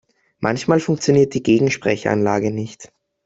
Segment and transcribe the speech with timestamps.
[0.39, 2.91] Manchmal funktioniert die Gegensprechanlage nicht.